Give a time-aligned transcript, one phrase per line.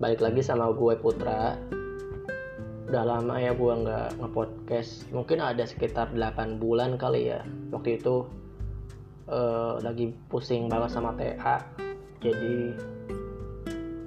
[0.00, 1.60] balik lagi sama gue Putra.
[2.88, 5.12] Udah lama ya gue nggak ngepodcast.
[5.12, 7.44] Mungkin ada sekitar 8 bulan kali ya.
[7.68, 8.24] Waktu itu
[9.28, 11.60] uh, lagi pusing banget sama TA
[12.24, 12.76] jadi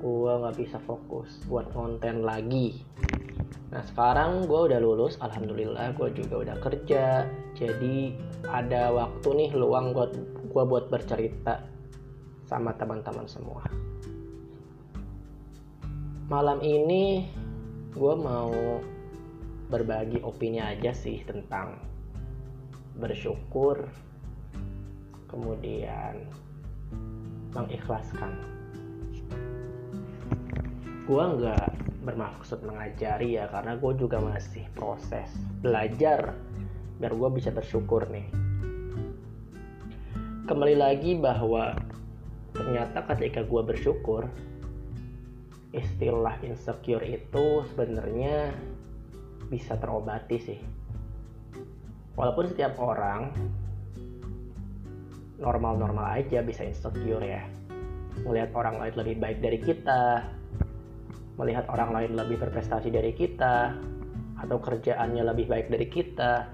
[0.03, 2.81] gue nggak bisa fokus buat konten lagi.
[3.70, 5.21] Nah sekarang gue udah lulus.
[5.21, 7.30] Alhamdulillah gue juga udah kerja.
[7.53, 8.17] Jadi
[8.49, 10.12] ada waktu nih luang buat
[10.49, 11.70] gue buat bercerita
[12.49, 13.92] sama teman-teman semua
[16.32, 17.27] malam ini
[17.91, 18.80] gue mau
[19.68, 21.76] berbagi opini aja sih tentang
[22.96, 23.91] bersyukur
[25.27, 26.23] kemudian
[27.52, 28.40] mengikhlaskan.
[31.04, 31.68] Gue nggak
[32.08, 35.27] bermaksud mengajari ya karena gue juga masih proses
[35.60, 36.32] belajar
[37.04, 38.32] biar gue bisa bersyukur nih.
[40.48, 41.76] Kembali lagi bahwa
[42.55, 44.32] ternyata ketika gue bersyukur
[45.74, 48.54] istilah insecure itu sebenarnya
[49.49, 50.60] bisa terobati sih.
[52.13, 53.34] Walaupun setiap orang
[55.41, 57.41] normal-normal aja bisa insecure ya.
[58.21, 60.30] Melihat orang lain lebih baik dari kita
[61.34, 63.74] melihat orang lain lebih berprestasi dari kita
[64.38, 66.46] atau kerjaannya lebih baik dari kita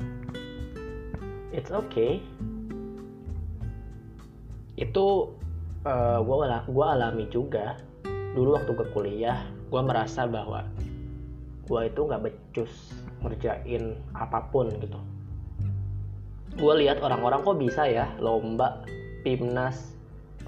[1.52, 2.24] it's okay.
[4.80, 5.36] Itu
[5.84, 7.76] uh, eh, gue alami juga
[8.34, 10.66] dulu waktu gue kuliah gue merasa bahwa
[11.70, 12.74] gue itu nggak becus
[13.22, 15.00] ngerjain apa pun gitu.
[16.58, 18.82] Gue lihat orang-orang kok bisa ya lomba
[19.22, 19.94] timnas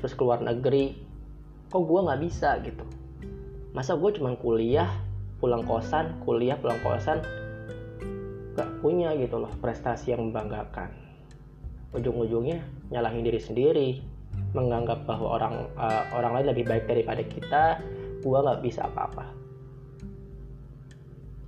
[0.01, 0.97] terus keluar negeri.
[1.69, 2.83] Kok gue nggak bisa gitu?
[3.71, 4.89] Masa gue cuma kuliah
[5.41, 7.17] pulang kosan kuliah pulang kosan
[8.53, 10.93] gak punya gitu loh prestasi yang membanggakan.
[11.97, 12.61] Ujung-ujungnya
[12.93, 13.89] nyalahin diri sendiri
[14.51, 17.63] menganggap bahwa orang uh, orang lain lebih baik daripada kita
[18.21, 19.25] gue nggak bisa apa-apa.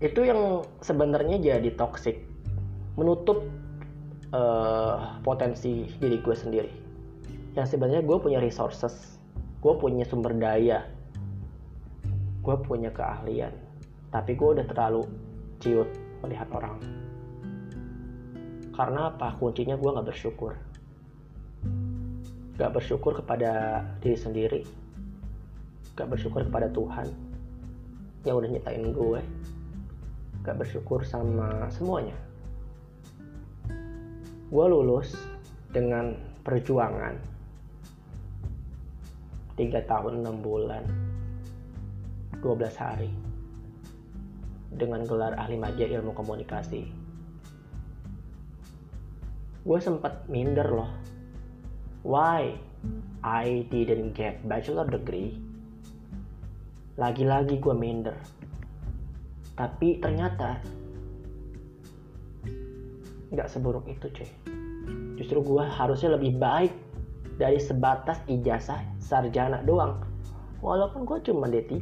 [0.03, 2.19] Itu yang sebenarnya jadi toxic.
[2.94, 3.44] Menutup
[4.36, 6.72] uh, potensi diri gue sendiri.
[7.58, 9.14] Yang sebenarnya gue punya resources
[9.64, 10.84] gue punya sumber daya
[12.44, 13.56] gue punya keahlian
[14.12, 15.08] tapi gue udah terlalu
[15.64, 15.88] ciut
[16.20, 16.75] melihat orang.
[18.75, 19.40] Karena apa?
[19.40, 20.59] Kuncinya gue nggak bersyukur
[22.53, 24.62] gak bersyukur kepada diri sendiri.
[25.97, 27.09] Gak bersyukur kepada Tuhan
[28.25, 29.22] yang udah nyetain gue.
[30.46, 32.18] Gak bersyukur sama semuanya.
[34.53, 35.18] Gue lulus
[35.74, 36.14] dengan
[36.46, 37.18] perjuangan.
[39.53, 40.84] 3 tahun 6 bulan
[42.41, 43.09] 12 hari.
[44.74, 46.85] Dengan gelar ahli media ilmu komunikasi.
[49.64, 51.12] Gue sempat minder loh.
[52.03, 52.59] Why
[53.24, 55.40] I didn't get bachelor degree?
[57.00, 58.14] Lagi-lagi gue minder.
[59.56, 60.59] Tapi ternyata
[63.31, 64.30] nggak seburuk itu cuy.
[65.18, 66.75] Justru gue harusnya lebih baik
[67.40, 70.03] dari sebatas ijazah sarjana doang.
[70.59, 71.80] Walaupun gue cuma D3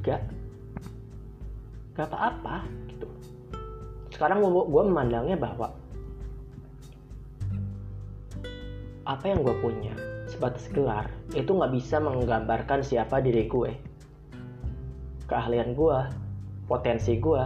[1.92, 3.08] gak apa-apa gitu
[4.16, 5.76] sekarang gue memandangnya bahwa
[9.04, 9.94] apa yang gue punya
[10.42, 11.06] sebatas gelar
[11.38, 13.78] itu nggak bisa menggambarkan siapa diri gue.
[15.30, 15.98] Keahlian gue
[16.66, 17.44] potensi gue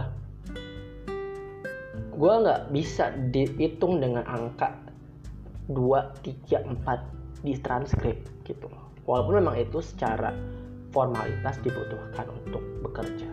[2.16, 4.72] gue nggak bisa dihitung dengan angka
[5.68, 5.76] 2,
[6.24, 8.16] 3, 4 di transkrip
[8.48, 8.72] gitu.
[9.04, 10.32] Walaupun memang itu secara
[10.88, 13.28] formalitas dibutuhkan untuk bekerja.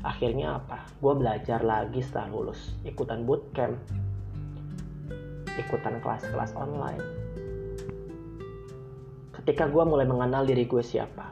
[0.00, 0.88] Akhirnya apa?
[1.04, 2.72] Gue belajar lagi setelah lulus.
[2.88, 3.76] Ikutan bootcamp.
[5.60, 7.27] Ikutan kelas-kelas online
[9.48, 11.24] ketika gue mulai mengenal diri gue siapa.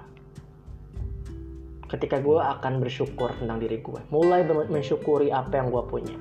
[1.84, 4.40] Ketika gue akan bersyukur tentang diri gue mulai
[4.72, 6.16] mensyukuri apa yang gue punya.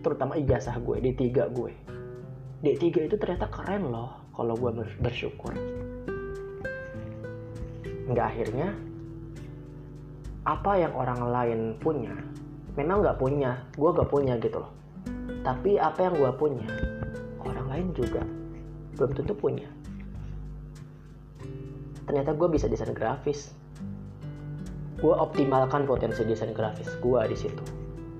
[0.00, 1.72] Terutama ijazah gue D3 gue
[2.64, 5.52] D3 itu ternyata keren loh kalau gue bersyukur.
[8.08, 8.72] Nggak akhirnya
[10.48, 12.16] apa yang orang lain punya
[12.72, 13.68] memang nggak punya.
[13.76, 14.72] Gue gak punya gitu loh.
[15.44, 16.64] Tapi apa yang gue punya
[17.44, 18.24] orang lain juga
[18.96, 19.68] belum tentu punya
[22.06, 23.52] ternyata gue bisa desain grafis.
[24.96, 27.64] Gue optimalkan potensi desain grafis gue di situ.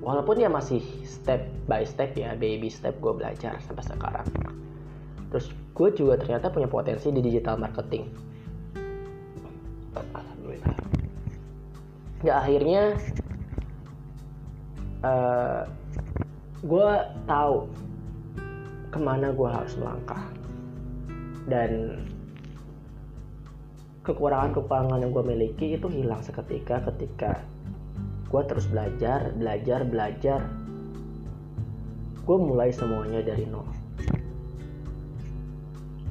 [0.04, 4.28] Walaupun ya masih step by step ya baby step gue belajar sampai sekarang.
[5.32, 8.06] Terus gue juga ternyata punya potensi di digital marketing.
[12.22, 12.82] Nggak akhirnya
[15.04, 15.62] uh, eh,
[16.66, 16.90] gue
[17.28, 17.56] tahu
[18.90, 20.22] ke mana gue harus melangkah.
[21.46, 22.02] Dan
[24.06, 27.42] kekurangan-kekurangan yang gue miliki itu hilang seketika ketika
[28.30, 30.40] gue terus belajar belajar belajar.
[32.26, 33.66] Gue mulai semuanya dari nol.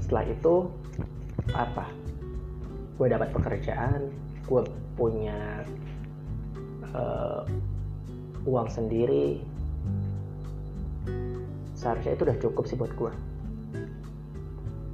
[0.03, 0.55] Setelah itu
[1.55, 1.87] apa?
[2.99, 4.11] Gue dapat pekerjaan
[4.43, 4.61] gue
[4.99, 5.63] punya
[6.91, 7.43] uh,
[8.43, 9.39] uang sendiri.
[11.75, 13.35] Seharusnya itu udah cukup sih buat gue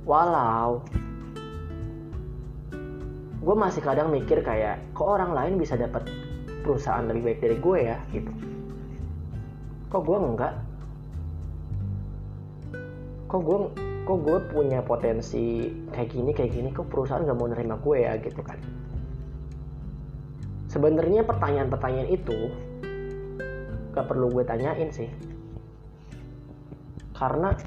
[0.02, 0.82] walau
[3.42, 6.06] gue masih kadang mikir kayak kok orang lain bisa dapat
[6.62, 8.32] perusahaan lebih baik dari gue ya gitu.
[9.90, 10.54] Kok gue enggak?
[13.26, 13.58] Kok gue
[14.06, 18.14] kok gue punya potensi kayak gini kayak gini kok perusahaan gak mau nerima gue ya
[18.22, 18.62] gitu kan.
[20.70, 22.38] Sebenarnya pertanyaan-pertanyaan itu
[23.98, 25.10] gak perlu gue tanyain sih.
[27.18, 27.58] Karena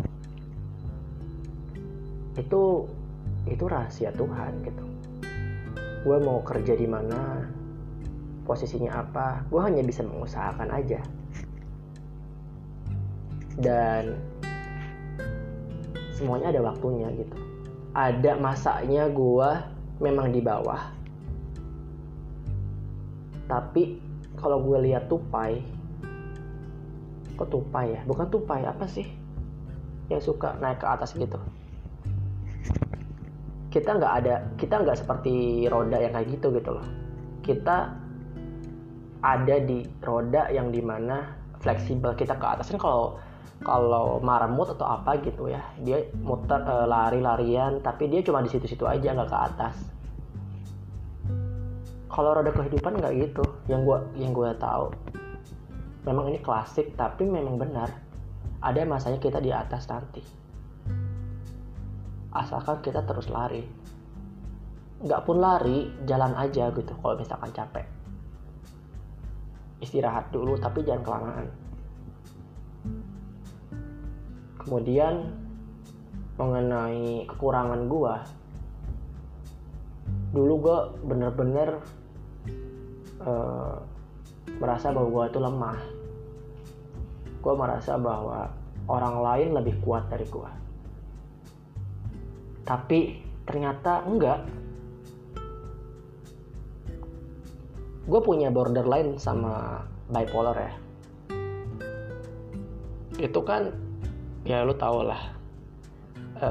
[2.39, 2.63] itu
[3.47, 4.94] itu rahasia Tuhan gitu
[6.05, 7.49] gue mau kerja di mana
[8.45, 11.01] posisinya apa gue hanya bisa mengusahakan aja.
[13.57, 14.21] Dan
[16.13, 17.37] semuanya ada waktunya gitu.
[17.97, 19.51] Ada masanya gue
[20.05, 20.93] memang di bawah.
[23.49, 23.97] Tapi
[24.37, 25.65] kalau gue lihat tupai
[27.35, 28.01] kok tupai ya?
[28.05, 29.09] Bukan tupai apa sih?
[30.13, 31.41] Yang suka naik ke atas gitu
[33.75, 36.87] kita nggak ada kita nggak seperti roda yang kayak gitu gitu loh.
[37.43, 37.91] Kita
[39.19, 42.15] ada di roda yang di mana fleksibel.
[42.15, 43.19] Kita ke atas kan kalau
[43.67, 48.87] kalau marmut atau apa gitu ya dia muter e, lari-larian tapi dia cuma di situ-situ
[48.87, 49.77] aja nggak ke atas.
[52.15, 54.95] Kalau roda kehidupan nggak gitu yang gua yang gue tahu.
[56.07, 57.91] Memang ini klasik tapi memang benar.
[58.63, 60.44] Ada masanya kita di atas nanti
[62.35, 63.63] asalkan kita terus lari.
[65.07, 67.87] Nggak pun lari jalan aja gitu kalau misalkan capek.
[69.79, 71.47] Istirahat dulu tapi jangan kelamaan.
[74.59, 75.15] Kemudian
[76.35, 78.27] mengenai kekurangan gua
[80.35, 81.79] dulu gua bener-bener
[83.23, 83.79] uh,
[84.59, 85.79] merasa bahwa gua itu lemah.
[87.39, 88.51] Gua merasa bahwa
[88.91, 90.65] orang lain lebih kuat dari gua
[92.65, 94.41] tapi ternyata enggak.
[98.05, 100.73] Gue punya borderline sama bipolar ya.
[103.17, 103.73] Itu kan
[104.45, 105.33] ya lu tau lah
[106.37, 106.51] e,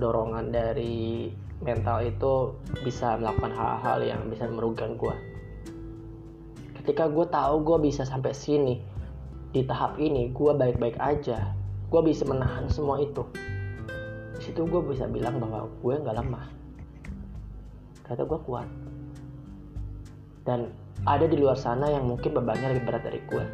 [0.00, 1.28] dorongan dari
[1.60, 5.12] mental itu bisa melakukan hal-hal yang bisa merugikan gue
[6.80, 8.80] ketika gue tahu gue bisa sampai sini
[9.52, 11.52] di tahap ini gue baik-baik aja
[11.92, 13.24] gue bisa menahan semua itu
[14.46, 16.46] situ gue bisa bilang bahwa gue nggak lemah.
[18.06, 18.68] Kata gue kuat.
[20.46, 20.70] Dan
[21.02, 23.44] ada di luar sana yang mungkin bebannya lebih berat dari gue.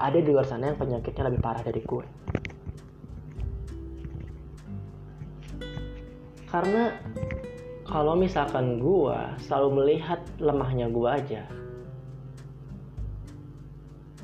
[0.00, 2.04] Ada di luar sana yang penyakitnya lebih parah dari gue.
[6.48, 6.96] Karena
[7.84, 11.44] kalau misalkan gue selalu melihat lemahnya gue aja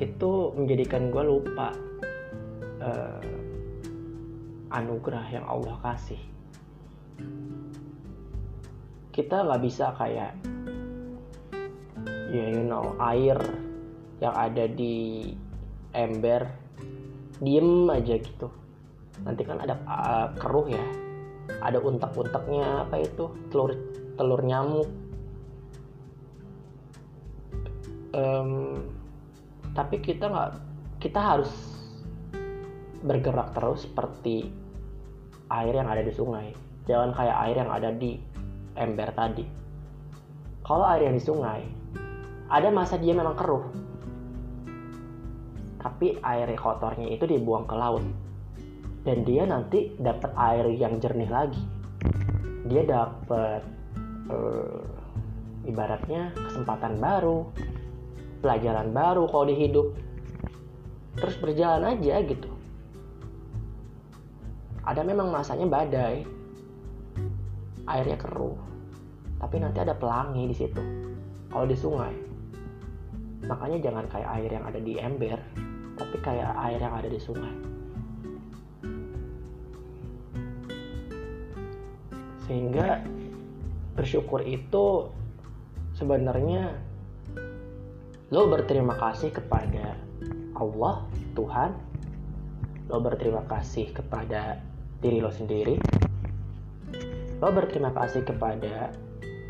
[0.03, 1.71] itu menjadikan gue lupa
[2.83, 3.44] uh,
[4.75, 6.19] anugerah yang Allah kasih.
[9.15, 10.35] Kita nggak bisa kayak
[12.35, 13.39] ya you know air
[14.19, 15.31] yang ada di
[15.95, 16.51] ember
[17.39, 18.51] diem aja gitu.
[19.23, 20.87] Nanti kan ada uh, keruh ya.
[21.63, 23.31] Ada untak-untaknya apa itu?
[23.55, 23.79] Telur
[24.19, 24.91] telur nyamuk.
[28.15, 28.83] Um,
[29.75, 30.51] tapi kita nggak
[31.03, 31.51] kita harus
[33.05, 34.64] bergerak terus seperti
[35.55, 38.13] air yang ada di sungai jangan kayak air yang ada di
[38.77, 39.45] ember tadi.
[40.65, 41.61] Kalau air yang di sungai
[42.49, 43.65] ada masa dia memang keruh.
[45.81, 48.05] Tapi air kotornya itu dibuang ke laut.
[49.05, 51.61] Dan dia nanti dapat air yang jernih lagi.
[52.65, 53.61] Dia dapat
[54.33, 54.81] uh,
[55.69, 57.45] ibaratnya kesempatan baru
[58.41, 59.93] pelajaran baru kalau di hidup.
[61.21, 62.54] Terus berjalan aja gitu
[64.85, 66.25] ada memang masanya badai.
[67.85, 68.57] Airnya keruh.
[69.41, 70.83] Tapi nanti ada pelangi di situ.
[71.49, 72.15] Kalau di sungai.
[73.45, 75.37] Makanya jangan kayak air yang ada di ember
[75.95, 77.55] tapi kayak air yang ada di sungai.
[82.45, 83.01] Sehingga
[83.95, 85.09] bersyukur itu
[85.97, 86.77] sebenarnya
[88.35, 89.97] lo berterima kasih kepada
[90.59, 91.07] Allah
[91.39, 91.71] Tuhan.
[92.91, 94.61] Lo berterima kasih kepada
[95.05, 95.77] diri lo sendiri
[97.45, 98.89] lo berterima kasih kepada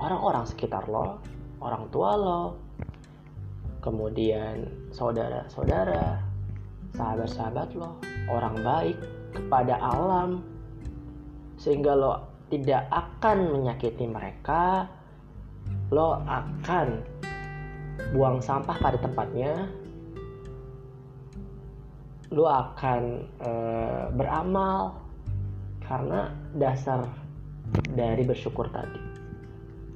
[0.03, 1.23] orang-orang sekitar lo
[1.63, 2.43] orang tua lo
[3.79, 6.19] kemudian saudara-saudara
[6.99, 8.99] sahabat-sahabat lo orang baik
[9.31, 10.43] kepada alam
[11.55, 12.19] sehingga lo
[12.51, 14.91] tidak akan menyakiti mereka
[15.95, 16.99] lo akan
[18.11, 19.71] buang sampah pada tempatnya
[22.35, 23.03] lo akan
[23.39, 23.51] e,
[24.19, 24.99] beramal
[25.85, 27.05] karena dasar
[27.93, 29.15] dari bersyukur tadi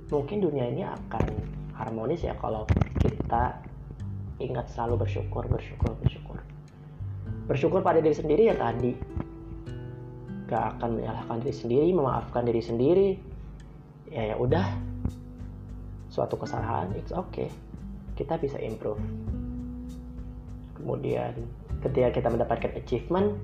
[0.08, 1.24] mungkin dunia ini akan
[1.76, 2.64] harmonis ya kalau
[2.98, 3.60] kita
[4.40, 6.38] ingat selalu bersyukur bersyukur bersyukur.
[7.48, 8.92] Bersyukur pada diri sendiri ya tadi.
[10.48, 13.08] Gak akan menyalahkan diri sendiri memaafkan diri sendiri.
[14.08, 14.66] Ya ya udah.
[16.08, 17.52] Suatu kesalahan it's okay.
[18.16, 19.00] Kita bisa improve.
[20.78, 21.36] Kemudian
[21.84, 23.38] ketika kita mendapatkan achievement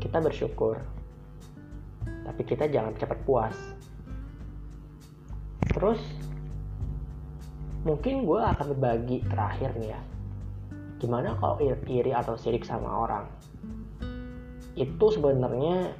[0.00, 0.80] kita bersyukur
[2.30, 3.58] tapi kita jangan cepat puas.
[5.66, 5.98] Terus
[7.82, 10.00] mungkin gue akan berbagi terakhir nih ya.
[11.02, 11.58] Gimana kalau
[11.90, 13.26] iri atau sirik sama orang?
[14.78, 15.90] Itu sebenarnya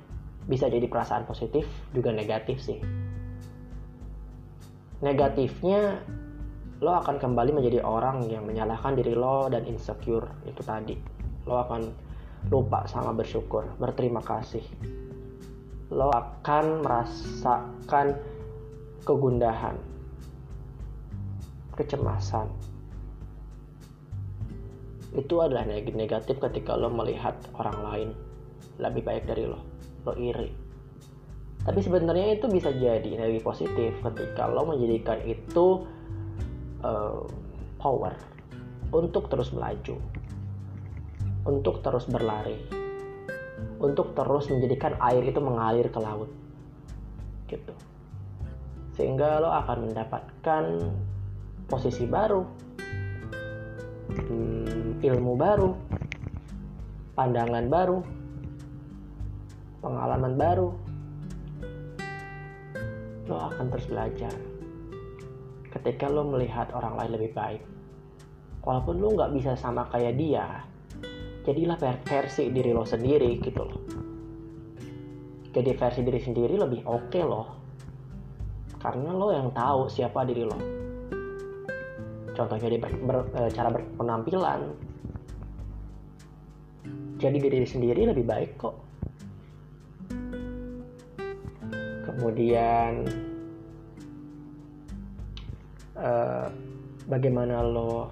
[0.46, 2.78] bisa jadi perasaan positif juga negatif sih.
[5.02, 5.98] Negatifnya
[6.78, 10.94] lo akan kembali menjadi orang yang menyalahkan diri lo dan insecure itu tadi.
[11.50, 12.10] Lo akan
[12.48, 14.64] lupa sama bersyukur berterima kasih
[15.90, 18.14] lo akan merasakan
[19.02, 19.74] kegundahan
[21.74, 22.46] kecemasan.
[25.10, 28.08] Itu adalah negatif ketika lo melihat orang lain
[28.78, 29.58] lebih baik dari lo
[30.06, 30.54] lo iri.
[31.60, 35.84] Tapi sebenarnya itu bisa jadi energi positif ketika lo menjadikan itu
[36.86, 37.26] uh,
[37.82, 38.14] power
[38.94, 39.98] untuk terus melaju
[41.44, 42.79] untuk terus berlari
[43.80, 46.28] untuk terus menjadikan air itu mengalir ke laut.
[47.48, 47.72] Gitu.
[48.94, 50.64] Sehingga lo akan mendapatkan
[51.64, 52.44] posisi baru
[54.12, 55.70] hmm, ilmu baru
[57.16, 57.98] pandangan baru
[59.80, 60.68] pengalaman baru.
[63.32, 64.34] Lo akan terus belajar
[65.70, 67.62] ketika lo melihat orang lain lebih baik.
[68.60, 70.68] Walaupun lo nggak bisa sama kayak dia
[71.44, 73.80] jadilah versi diri lo sendiri gitu loh.
[75.50, 77.48] Jadi versi diri sendiri lebih oke okay loh.
[78.80, 80.58] Karena lo yang tahu siapa diri lo.
[82.30, 84.60] Contohnya di ber, ber, e, cara berpenampilan
[87.20, 88.76] jadi diri sendiri lebih baik kok.
[92.08, 93.04] Kemudian
[96.00, 96.48] uh,
[97.04, 98.08] bagaimana lo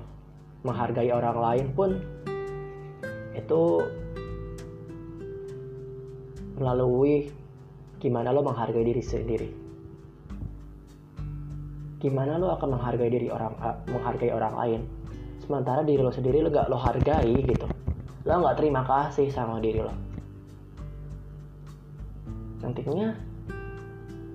[0.61, 1.91] menghargai orang lain pun
[3.39, 3.63] itu
[6.59, 7.31] melalui
[8.03, 9.51] gimana lo menghargai diri sendiri.
[11.99, 14.81] Gimana lo akan menghargai diri orang uh, menghargai orang lain.
[15.43, 17.67] Sementara diri lo sendiri lo gak lo hargai gitu.
[18.27, 19.95] Lo gak terima kasih sama diri lo.
[22.63, 23.15] Nantinya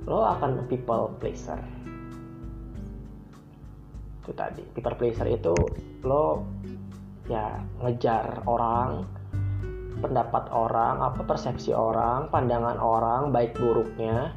[0.08, 1.60] lo akan people pleaser.
[4.24, 4.64] Itu tadi.
[4.76, 5.56] People pleaser itu
[6.04, 6.44] lo
[7.32, 9.08] ya ngejar orang
[10.04, 14.36] pendapat orang apa persepsi orang pandangan orang baik buruknya.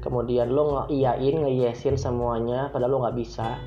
[0.00, 3.58] Kemudian lo ngeiyain ngeyesin semuanya padahal lo nggak bisa.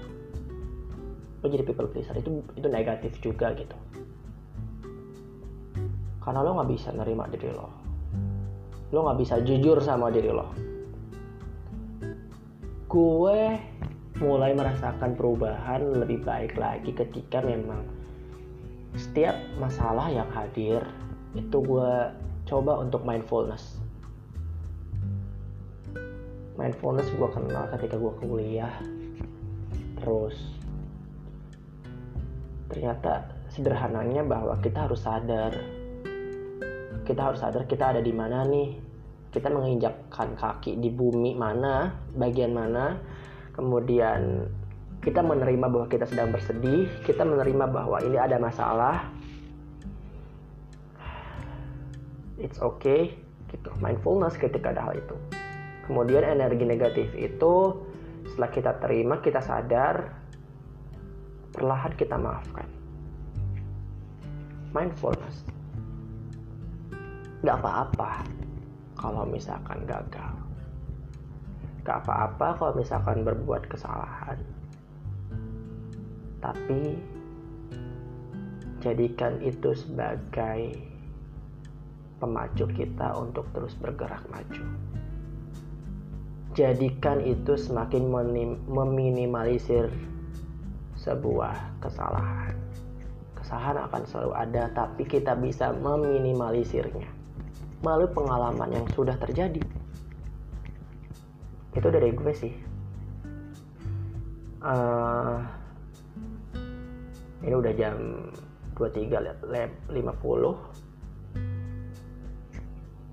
[1.43, 2.15] Lo jadi people pleaser.
[2.15, 3.75] Itu itu negatif juga gitu.
[6.23, 7.69] Karena lo nggak bisa nerima diri lo.
[8.95, 10.47] Lo nggak bisa jujur sama diri lo.
[12.87, 13.57] Gue
[14.21, 18.02] mulai merasakan perubahan lebih baik lagi ketika memang
[18.93, 20.85] setiap masalah yang hadir
[21.33, 21.93] itu gue
[22.45, 23.81] coba untuk mindfulness.
[26.53, 28.73] Mindfulness gue kenal ketika gue kuliah.
[29.97, 30.37] Terus
[32.69, 35.57] ternyata sederhananya bahwa kita harus sadar.
[37.03, 38.77] Kita harus sadar kita ada di mana nih.
[39.33, 43.01] Kita menginjakkan kaki di bumi mana, bagian mana,
[43.57, 44.45] kemudian
[45.03, 49.03] kita menerima bahwa kita sedang bersedih, kita menerima bahwa ini ada masalah.
[52.39, 53.19] It's okay,
[53.51, 53.69] gitu.
[53.83, 55.15] Mindfulness ketika ada hal itu.
[55.83, 57.83] Kemudian energi negatif itu
[58.31, 60.15] setelah kita terima, kita sadar,
[61.51, 62.67] perlahan kita maafkan.
[64.71, 65.43] Mindfulness.
[67.43, 68.23] Gak apa-apa
[68.95, 70.33] kalau misalkan gagal.
[71.83, 74.62] Gak apa-apa kalau misalkan berbuat kesalahan.
[76.43, 76.99] Tapi
[78.83, 80.75] jadikan itu sebagai
[82.19, 84.63] pemacu kita untuk terus bergerak maju.
[86.53, 88.13] jadikan itu semakin
[88.69, 89.89] meminimalisir
[91.01, 92.53] sebuah kesalahan.
[93.33, 97.09] Kesalahan akan selalu ada tapi kita bisa meminimalisirnya
[97.83, 99.59] melalui pengalaman yang sudah terjadi.
[101.73, 102.53] Itu dari gue sih.
[104.63, 105.43] Uh,
[107.43, 108.31] ini udah jam
[108.79, 109.19] 23
[109.91, 109.93] 50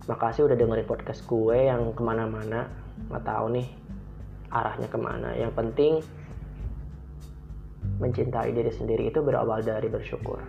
[0.08, 2.66] makasih udah dengerin podcast gue yang ke mana-mana.
[3.10, 3.68] Nggak tahu nih
[4.50, 5.30] arahnya ke mana.
[5.38, 5.92] Yang penting
[8.00, 10.40] mencintai diri sendiri itu berawal dari bersyukur.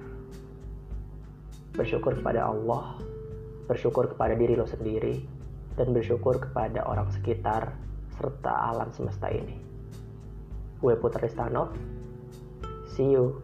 [1.78, 2.98] Bersyukur kepada Allah
[3.70, 5.24] bersyukur kepada diri lo sendiri
[5.80, 7.72] dan bersyukur kepada orang sekitar
[8.20, 9.56] serta alam semesta ini.
[10.82, 11.72] Gue Putra Istanov
[12.92, 13.40] see you